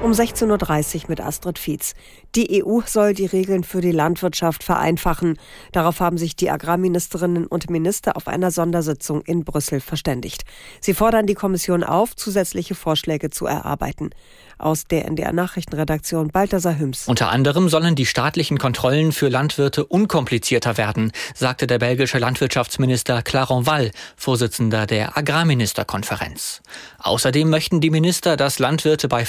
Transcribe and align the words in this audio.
Um 0.00 0.12
16.30 0.12 0.94
Uhr 0.94 1.04
mit 1.08 1.20
Astrid 1.20 1.58
Fietz. 1.58 1.94
Die 2.36 2.64
EU 2.64 2.80
soll 2.86 3.14
die 3.14 3.26
Regeln 3.26 3.64
für 3.64 3.80
die 3.80 3.90
Landwirtschaft 3.90 4.62
vereinfachen. 4.62 5.38
Darauf 5.72 5.98
haben 5.98 6.18
sich 6.18 6.36
die 6.36 6.50
Agrarministerinnen 6.50 7.46
und 7.46 7.68
Minister 7.68 8.16
auf 8.16 8.28
einer 8.28 8.52
Sondersitzung 8.52 9.22
in 9.22 9.44
Brüssel 9.44 9.80
verständigt. 9.80 10.44
Sie 10.80 10.94
fordern 10.94 11.26
die 11.26 11.34
Kommission 11.34 11.82
auf, 11.82 12.14
zusätzliche 12.14 12.76
Vorschläge 12.76 13.30
zu 13.30 13.46
erarbeiten. 13.46 14.10
Aus 14.56 14.86
der 14.86 15.06
NDR 15.06 15.32
Nachrichtenredaktion 15.32 16.28
Balthasar 16.28 16.78
Hüms. 16.78 17.06
Unter 17.08 17.30
anderem 17.30 17.68
sollen 17.68 17.94
die 17.94 18.06
staatlichen 18.06 18.58
Kontrollen 18.58 19.12
für 19.12 19.28
Landwirte 19.28 19.84
unkomplizierter 19.84 20.76
werden, 20.76 21.12
sagte 21.34 21.66
der 21.66 21.78
belgische 21.78 22.18
Landwirtschaftsminister 22.18 23.22
Clarence 23.22 23.66
Wall, 23.66 23.90
Vorsitzender 24.16 24.86
der 24.86 25.16
Agrarministerkonferenz. 25.16 26.62
Außerdem 26.98 27.48
möchten 27.48 27.80
die 27.80 27.90
Minister, 27.90 28.36
dass 28.36 28.58
Landwirte 28.58 29.08
bei 29.08 29.24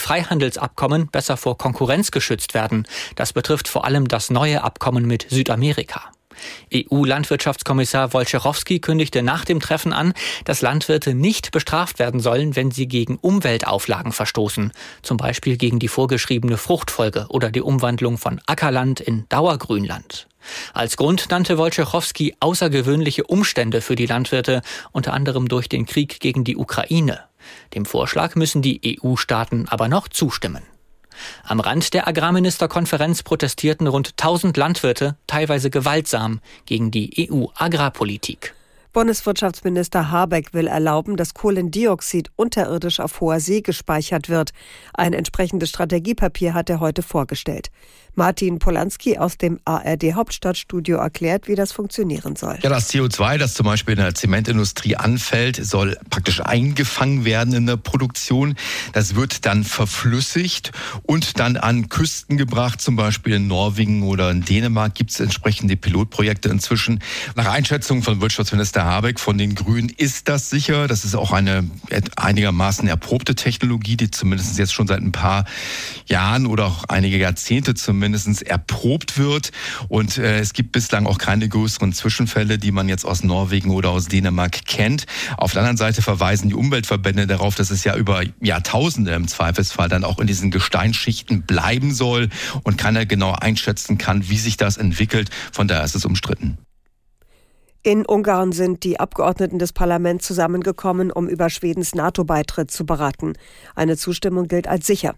Freihandelsabkommen 0.60 1.08
besser 1.08 1.38
vor 1.38 1.58
Konkurrenz 1.58 2.12
geschützt 2.12 2.54
werden. 2.54 2.86
Das 3.16 3.34
betrifft 3.34 3.68
vor 3.68 3.86
allem 3.86 4.08
das 4.08 4.30
neue 4.30 4.64
Abkommen 4.64 5.06
mit 5.06 5.28
Südamerika. 5.30 6.12
EU-Landwirtschaftskommissar 6.74 8.14
Wojciechowski 8.14 8.80
kündigte 8.80 9.24
nach 9.24 9.44
dem 9.44 9.60
Treffen 9.60 9.92
an, 9.92 10.14
dass 10.46 10.62
Landwirte 10.62 11.14
nicht 11.14 11.52
bestraft 11.52 12.00
werden 12.00 12.22
sollen, 12.22 12.56
wenn 12.56 12.72
sie 12.72 12.88
gegen 12.88 13.18
Umweltauflagen 13.18 14.14
verstoßen, 14.14 14.72
zum 15.02 15.18
Beispiel 15.18 15.58
gegen 15.58 15.80
die 15.80 15.90
vorgeschriebene 15.90 16.58
Fruchtfolge 16.58 17.26
oder 17.30 17.52
die 17.52 17.62
Umwandlung 17.62 18.18
von 18.18 18.40
Ackerland 18.46 19.02
in 19.02 19.26
Dauergrünland. 19.28 20.28
Als 20.74 20.96
Grund 20.96 21.30
nannte 21.30 21.58
Wojciechowski 21.58 22.36
außergewöhnliche 22.40 23.26
Umstände 23.26 23.82
für 23.82 23.96
die 23.96 24.06
Landwirte, 24.06 24.62
unter 24.94 25.12
anderem 25.12 25.50
durch 25.50 25.68
den 25.68 25.86
Krieg 25.86 26.22
gegen 26.22 26.46
die 26.46 26.56
Ukraine. 26.56 27.29
Dem 27.74 27.86
Vorschlag 27.86 28.36
müssen 28.36 28.62
die 28.62 29.00
EU-Staaten 29.02 29.68
aber 29.70 29.88
noch 29.88 30.08
zustimmen. 30.08 30.64
Am 31.44 31.60
Rand 31.60 31.94
der 31.94 32.08
Agrarministerkonferenz 32.08 33.24
protestierten 33.24 33.88
rund 33.88 34.12
1000 34.12 34.56
Landwirte, 34.56 35.18
teilweise 35.28 35.70
gewaltsam, 35.70 36.40
gegen 36.66 36.92
die 36.92 37.30
EU-Agrarpolitik. 37.30 38.56
Bundeswirtschaftsminister 38.92 40.10
Habeck 40.10 40.54
will 40.54 40.66
erlauben, 40.66 41.16
dass 41.16 41.36
Kohlendioxid 41.36 42.32
unterirdisch 42.36 43.00
auf 43.00 43.22
hoher 43.22 43.40
See 43.40 43.62
gespeichert 43.62 44.30
wird. 44.30 44.52
Ein 44.94 45.14
entsprechendes 45.14 45.70
Strategiepapier 45.70 46.56
hat 46.56 46.70
er 46.72 46.80
heute 46.80 47.04
vorgestellt. 47.04 47.70
Martin 48.16 48.60
Polanski 48.60 49.18
aus 49.18 49.38
dem 49.38 49.60
ARD 49.64 50.14
Hauptstadtstudio 50.14 50.98
erklärt, 50.98 51.48
wie 51.48 51.56
das 51.56 51.72
funktionieren 51.72 52.36
soll. 52.36 52.58
Ja, 52.62 52.70
das 52.70 52.90
CO2, 52.92 53.38
das 53.38 53.54
zum 53.54 53.66
Beispiel 53.66 53.94
in 53.94 54.02
der 54.02 54.16
Zementindustrie 54.16 54.96
anfällt, 54.96 55.64
soll 55.64 55.98
praktisch 56.10 56.42
eingefangen 56.42 57.24
werden 57.24 57.54
in 57.54 57.66
der 57.66 57.78
Produktion. 57.78 58.56
Das 58.94 59.16
wird 59.16 59.46
dann 59.46 59.64
verflüssigt 59.64 60.72
und 61.04 61.40
dann 61.40 61.56
an 61.56 61.88
Küsten 61.90 62.38
gebracht, 62.38 62.82
zum 62.82 62.96
Beispiel 62.96 63.36
in 63.36 63.48
Norwegen 63.48 64.04
oder 64.04 64.32
in 64.32 64.42
Dänemark 64.42 64.96
gibt 64.96 65.12
es 65.12 65.20
entsprechende 65.20 65.78
Pilotprojekte 65.78 66.50
inzwischen. 66.50 67.02
Nach 67.36 67.50
Einschätzung 67.50 68.04
von 68.04 68.20
Wirtschaftsminister 68.20 68.79
Habeck 68.86 69.20
von 69.20 69.38
den 69.38 69.56
Grünen 69.56 69.90
ist 69.90 70.30
das 70.30 70.50
sicher. 70.50 70.88
Das 70.88 71.06
ist 71.06 71.16
auch 71.16 71.32
eine 71.32 71.70
einigermaßen 72.16 72.88
erprobte 72.88 73.36
Technologie, 73.36 73.98
die 73.98 74.12
zumindest 74.12 74.58
jetzt 74.58 74.74
schon 74.74 74.88
seit 74.88 75.02
ein 75.02 75.12
paar 75.12 75.46
Jahren 76.06 76.46
oder 76.46 76.66
auch 76.66 76.84
einige 76.88 77.18
Jahrzehnte 77.18 77.74
zumindest 77.74 78.00
zumindest 78.00 78.44
erprobt 78.44 79.18
wird. 79.18 79.52
Und 79.88 80.18
äh, 80.18 80.40
es 80.40 80.54
gibt 80.54 80.72
bislang 80.72 81.06
auch 81.06 81.18
keine 81.18 81.50
größeren 81.50 81.94
Zwischenfälle, 81.94 82.58
die 82.58 82.72
man 82.72 82.88
jetzt 82.90 83.06
aus 83.06 83.24
Norwegen 83.24 83.72
oder 83.72 83.90
aus 83.90 84.08
Dänemark 84.08 84.66
kennt. 84.66 85.06
Auf 85.38 85.54
der 85.54 85.62
anderen 85.62 85.78
Seite 85.78 86.02
verweisen 86.02 86.50
die 86.50 86.56
Umweltverbände 86.56 87.28
darauf, 87.28 87.56
dass 87.56 87.72
es 87.72 87.84
ja 87.84 87.96
über 87.96 88.24
Jahrtausende 88.42 89.14
im 89.14 89.28
Zweifelsfall 89.28 89.90
dann 89.90 90.04
auch 90.04 90.20
in 90.20 90.28
diesen 90.28 90.52
Gesteinsschichten 90.52 91.44
bleiben 91.44 91.94
soll 91.94 92.30
und 92.64 92.78
keiner 92.78 93.06
genau 93.06 93.34
einschätzen 93.34 93.98
kann, 93.98 94.30
wie 94.30 94.38
sich 94.38 94.58
das 94.58 94.78
entwickelt. 94.78 95.30
Von 95.52 95.68
daher 95.68 95.84
ist 95.84 95.96
es 95.96 96.06
umstritten. 96.06 96.58
In 97.82 98.06
Ungarn 98.06 98.52
sind 98.52 98.84
die 98.84 99.00
Abgeordneten 99.00 99.58
des 99.58 99.72
Parlaments 99.72 100.28
zusammengekommen, 100.28 101.12
um 101.12 101.30
über 101.30 101.50
Schwedens 101.50 101.96
NATO-Beitritt 101.96 102.70
zu 102.70 102.86
beraten. 102.86 103.34
Eine 103.74 103.96
Zustimmung 103.96 104.50
gilt 104.50 104.68
als 104.68 104.86
sicher. 104.86 105.16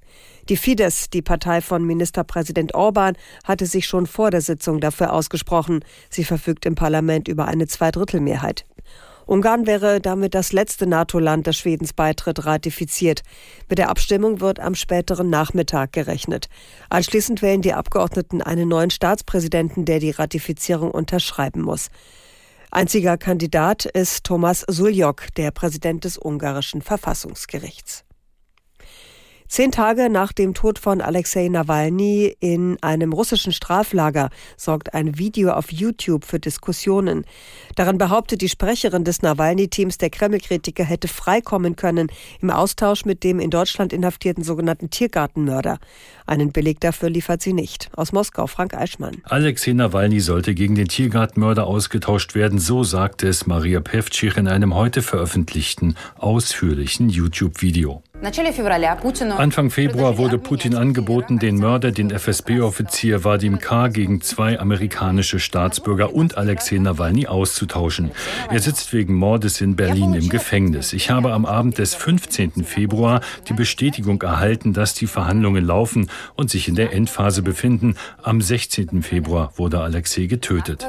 Die 0.48 0.58
Fidesz, 0.58 1.10
die 1.10 1.24
Partei 1.24 1.62
von 1.62 1.84
Ministerpräsident 1.84 2.76
Orban, 2.76 3.16
hatte 3.46 3.66
sich 3.66 3.88
schon 3.88 4.06
vor 4.06 4.30
der 4.30 4.42
Sitzung 4.42 4.80
dafür 4.80 5.12
ausgesprochen. 5.12 5.84
Sie 6.12 6.24
verfügt 6.24 6.68
im 6.68 6.76
Parlament 6.76 7.28
über 7.28 7.48
eine 7.48 7.66
Zweidrittelmehrheit. 7.66 8.68
Ungarn 9.26 9.66
wäre 9.66 10.00
damit 10.00 10.36
das 10.36 10.52
letzte 10.52 10.86
NATO-Land, 10.86 11.48
das 11.48 11.58
Schwedens 11.58 11.94
Beitritt 11.94 12.46
ratifiziert. 12.46 13.24
Mit 13.70 13.80
der 13.80 13.90
Abstimmung 13.90 14.40
wird 14.40 14.60
am 14.60 14.76
späteren 14.76 15.32
Nachmittag 15.32 15.94
gerechnet. 15.94 16.48
Anschließend 16.92 17.42
wählen 17.42 17.64
die 17.64 17.74
Abgeordneten 17.74 18.44
einen 18.44 18.70
neuen 18.70 18.92
Staatspräsidenten, 18.92 19.86
der 19.86 19.98
die 19.98 20.12
Ratifizierung 20.12 20.92
unterschreiben 20.92 21.62
muss. 21.62 21.90
Einziger 22.74 23.18
Kandidat 23.18 23.84
ist 23.84 24.24
Thomas 24.24 24.64
Suljok, 24.66 25.34
der 25.36 25.52
Präsident 25.52 26.06
des 26.06 26.18
ungarischen 26.18 26.82
Verfassungsgerichts. 26.82 28.06
Zehn 29.52 29.70
Tage 29.70 30.10
nach 30.10 30.32
dem 30.32 30.54
Tod 30.54 30.80
von 30.80 31.02
Alexei 31.02 31.50
Nawalny 31.50 32.34
in 32.40 32.78
einem 32.82 33.12
russischen 33.12 33.52
Straflager 33.52 34.30
sorgt 34.56 34.94
ein 34.94 35.18
Video 35.18 35.52
auf 35.52 35.74
YouTube 35.74 36.24
für 36.24 36.40
Diskussionen. 36.40 37.26
Darin 37.76 37.98
behauptet 37.98 38.40
die 38.40 38.48
Sprecherin 38.48 39.04
des 39.04 39.24
Nawalny-Teams, 39.24 39.98
der 39.98 40.10
Kreml-Kritiker 40.10 40.86
hätte 40.86 41.10
freikommen 41.10 41.76
können 41.76 42.08
im 42.40 42.50
Austausch 42.50 43.04
mit 43.04 43.26
dem 43.26 43.42
in 43.42 43.50
Deutschland 43.50 43.92
inhaftierten 43.92 44.46
sogenannten 44.46 44.90
Tiergartenmörder. 44.90 45.80
Einen 46.26 46.54
Beleg 46.54 46.80
dafür 46.80 47.10
liefert 47.10 47.42
sie 47.42 47.52
nicht. 47.52 47.90
Aus 47.94 48.14
Moskau, 48.14 48.48
Frank 48.48 48.74
Eichmann. 48.74 49.18
Alexei 49.26 49.74
Nawalny 49.74 50.22
sollte 50.22 50.56
gegen 50.56 50.76
den 50.76 50.88
Tiergartenmörder 50.88 51.68
ausgetauscht 51.68 52.36
werden, 52.36 52.58
so 52.58 52.86
sagte 52.86 53.28
es 53.28 53.48
Maria 53.48 53.82
Pevcich 53.82 54.38
in 54.38 54.48
einem 54.48 54.76
heute 54.76 55.02
veröffentlichten, 55.02 55.98
ausführlichen 56.18 57.10
YouTube-Video. 57.10 58.02
Anfang 59.40 59.72
Februar 59.72 60.20
wurde 60.20 60.38
Putin 60.38 60.76
angeboten, 60.76 61.40
den 61.40 61.56
Mörder, 61.56 61.92
den 61.92 62.12
FSB-Offizier 62.12 63.24
Vadim 63.24 63.58
K. 63.58 63.88
gegen 63.88 64.22
zwei 64.22 64.60
amerikanische 64.60 65.40
Staatsbürger 65.40 66.14
und 66.14 66.38
Alexei 66.38 66.78
Nawalny 66.78 67.26
auszutauschen. 67.26 68.12
Er 68.52 68.60
sitzt 68.60 68.94
wegen 68.94 69.16
Mordes 69.16 69.60
in 69.60 69.76
Berlin 69.76 70.14
im 70.14 70.30
Gefängnis. 70.30 70.94
Ich 70.94 71.10
habe 71.10 71.34
am 71.34 71.48
Abend 71.48 71.80
des 71.80 71.96
15. 71.96 72.64
Februar 72.64 73.22
die 73.50 73.54
Bestätigung 73.54 74.22
erhalten, 74.22 74.74
dass 74.74 74.94
die 74.94 75.08
Verhandlungen 75.08 75.66
laufen 75.66 76.08
und 76.36 76.52
sich 76.52 76.68
in 76.68 76.76
der 76.76 76.94
Endphase 76.94 77.42
befinden. 77.42 77.96
Am 78.22 78.40
16. 78.40 79.02
Februar 79.02 79.52
wurde 79.56 79.80
Alexei 79.80 80.28
getötet. 80.28 80.88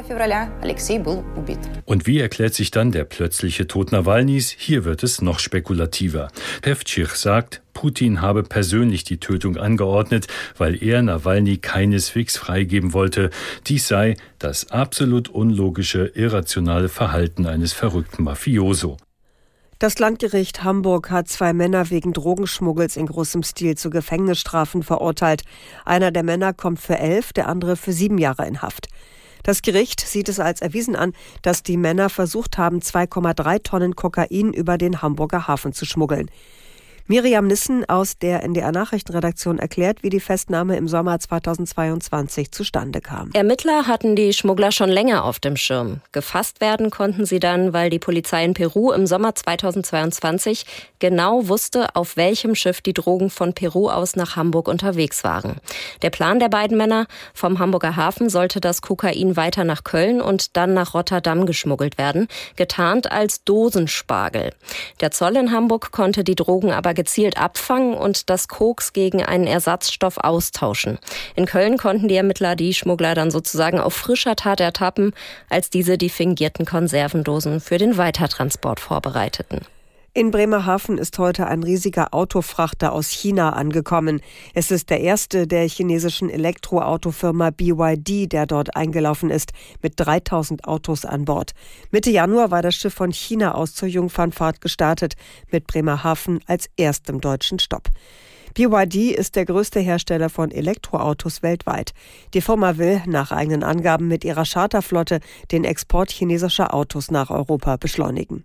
Und 1.86 2.06
wie 2.06 2.20
erklärt 2.20 2.52
sich 2.52 2.70
dann 2.70 2.92
der 2.92 3.04
plötzliche 3.04 3.66
Tod 3.66 3.90
Nawalnys? 3.90 4.50
Hier 4.50 4.84
wird 4.84 5.02
es 5.02 5.22
noch 5.22 5.38
spekulativer. 5.38 6.28
Pevcich 6.60 7.21
sagt, 7.22 7.62
Putin 7.72 8.20
habe 8.20 8.42
persönlich 8.42 9.04
die 9.04 9.18
Tötung 9.18 9.56
angeordnet, 9.56 10.26
weil 10.58 10.82
er 10.82 11.00
Nawalny 11.02 11.56
keineswegs 11.56 12.36
freigeben 12.36 12.92
wollte. 12.92 13.30
Dies 13.66 13.88
sei 13.88 14.16
das 14.38 14.70
absolut 14.70 15.28
unlogische, 15.28 16.06
irrationale 16.14 16.88
Verhalten 16.88 17.46
eines 17.46 17.72
verrückten 17.72 18.24
Mafioso. 18.24 18.98
Das 19.78 19.98
Landgericht 19.98 20.62
Hamburg 20.62 21.10
hat 21.10 21.28
zwei 21.28 21.52
Männer 21.52 21.90
wegen 21.90 22.12
Drogenschmuggels 22.12 22.96
in 22.96 23.06
großem 23.06 23.42
Stil 23.42 23.76
zu 23.76 23.90
Gefängnisstrafen 23.90 24.84
verurteilt. 24.84 25.42
Einer 25.84 26.12
der 26.12 26.22
Männer 26.22 26.52
kommt 26.52 26.80
für 26.80 26.98
elf, 26.98 27.32
der 27.32 27.48
andere 27.48 27.74
für 27.74 27.92
sieben 27.92 28.18
Jahre 28.18 28.46
in 28.46 28.62
Haft. 28.62 28.86
Das 29.42 29.62
Gericht 29.62 30.00
sieht 30.00 30.28
es 30.28 30.38
als 30.38 30.60
erwiesen 30.60 30.94
an, 30.94 31.14
dass 31.42 31.64
die 31.64 31.76
Männer 31.76 32.10
versucht 32.10 32.58
haben, 32.58 32.78
2,3 32.78 33.62
Tonnen 33.64 33.96
Kokain 33.96 34.52
über 34.52 34.78
den 34.78 35.02
Hamburger 35.02 35.48
Hafen 35.48 35.72
zu 35.72 35.84
schmuggeln. 35.84 36.30
Miriam 37.08 37.48
Nissen 37.48 37.84
aus 37.88 38.16
der 38.16 38.44
NDR 38.44 38.70
Nachrichtenredaktion 38.70 39.58
erklärt, 39.58 40.02
wie 40.02 40.08
die 40.08 40.20
Festnahme 40.20 40.76
im 40.76 40.86
Sommer 40.86 41.18
2022 41.18 42.52
zustande 42.52 43.00
kam. 43.00 43.30
Ermittler 43.32 43.88
hatten 43.88 44.14
die 44.14 44.32
Schmuggler 44.32 44.70
schon 44.70 44.88
länger 44.88 45.24
auf 45.24 45.40
dem 45.40 45.56
Schirm. 45.56 46.00
Gefasst 46.12 46.60
werden 46.60 46.90
konnten 46.90 47.26
sie 47.26 47.40
dann, 47.40 47.72
weil 47.72 47.90
die 47.90 47.98
Polizei 47.98 48.44
in 48.44 48.54
Peru 48.54 48.92
im 48.92 49.06
Sommer 49.06 49.34
2022 49.34 50.64
genau 51.00 51.48
wusste, 51.48 51.96
auf 51.96 52.16
welchem 52.16 52.54
Schiff 52.54 52.80
die 52.80 52.94
Drogen 52.94 53.30
von 53.30 53.52
Peru 53.52 53.90
aus 53.90 54.14
nach 54.14 54.36
Hamburg 54.36 54.68
unterwegs 54.68 55.24
waren. 55.24 55.56
Der 56.02 56.10
Plan 56.10 56.38
der 56.38 56.48
beiden 56.48 56.76
Männer 56.76 57.06
vom 57.34 57.58
Hamburger 57.58 57.96
Hafen 57.96 58.30
sollte 58.30 58.60
das 58.60 58.80
Kokain 58.80 59.36
weiter 59.36 59.64
nach 59.64 59.82
Köln 59.82 60.20
und 60.20 60.56
dann 60.56 60.72
nach 60.72 60.94
Rotterdam 60.94 61.46
geschmuggelt 61.46 61.98
werden, 61.98 62.28
getarnt 62.54 63.10
als 63.10 63.42
Dosenspargel. 63.44 64.52
Der 65.00 65.10
Zoll 65.10 65.36
in 65.36 65.50
Hamburg 65.50 65.90
konnte 65.90 66.22
die 66.22 66.36
Drogen 66.36 66.70
aber 66.70 66.91
etwa 66.92 67.02
gezielt 67.02 67.38
abfangen 67.38 67.94
und 67.94 68.30
das 68.30 68.48
Koks 68.48 68.92
gegen 68.92 69.24
einen 69.24 69.46
Ersatzstoff 69.46 70.18
austauschen. 70.18 70.98
In 71.34 71.46
Köln 71.46 71.78
konnten 71.78 72.08
die 72.08 72.16
Ermittler 72.16 72.56
die 72.56 72.74
Schmuggler 72.74 73.14
dann 73.14 73.30
sozusagen 73.30 73.80
auf 73.80 73.94
frischer 73.94 74.36
Tat 74.36 74.60
ertappen, 74.60 75.12
als 75.48 75.70
diese 75.70 75.98
die 75.98 76.10
fingierten 76.10 76.66
Konservendosen 76.66 77.60
für 77.60 77.78
den 77.78 77.96
Weitertransport 77.96 78.80
vorbereiteten. 78.80 79.60
In 80.14 80.30
Bremerhaven 80.30 80.98
ist 80.98 81.18
heute 81.18 81.46
ein 81.46 81.62
riesiger 81.62 82.12
Autofrachter 82.12 82.92
aus 82.92 83.08
China 83.08 83.54
angekommen. 83.54 84.20
Es 84.52 84.70
ist 84.70 84.90
der 84.90 85.00
erste 85.00 85.46
der 85.46 85.66
chinesischen 85.66 86.28
Elektroautofirma 86.28 87.48
BYD, 87.48 88.30
der 88.30 88.44
dort 88.44 88.76
eingelaufen 88.76 89.30
ist, 89.30 89.54
mit 89.80 89.94
3000 89.96 90.64
Autos 90.64 91.06
an 91.06 91.24
Bord. 91.24 91.52
Mitte 91.92 92.10
Januar 92.10 92.50
war 92.50 92.60
das 92.60 92.74
Schiff 92.74 92.92
von 92.92 93.10
China 93.10 93.54
aus 93.54 93.74
zur 93.74 93.88
Jungfernfahrt 93.88 94.60
gestartet, 94.60 95.14
mit 95.50 95.66
Bremerhaven 95.66 96.40
als 96.46 96.68
erstem 96.76 97.22
deutschen 97.22 97.58
Stopp. 97.58 97.88
BYD 98.52 99.12
ist 99.12 99.34
der 99.34 99.46
größte 99.46 99.80
Hersteller 99.80 100.28
von 100.28 100.50
Elektroautos 100.50 101.42
weltweit. 101.42 101.94
Die 102.34 102.42
Firma 102.42 102.76
will 102.76 103.00
nach 103.06 103.32
eigenen 103.32 103.62
Angaben 103.62 104.08
mit 104.08 104.26
ihrer 104.26 104.44
Charterflotte 104.44 105.20
den 105.52 105.64
Export 105.64 106.10
chinesischer 106.10 106.74
Autos 106.74 107.10
nach 107.10 107.30
Europa 107.30 107.78
beschleunigen. 107.78 108.44